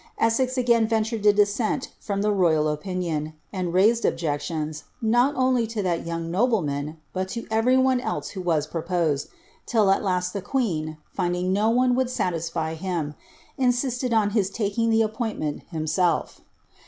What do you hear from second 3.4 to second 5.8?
and raised objections, not only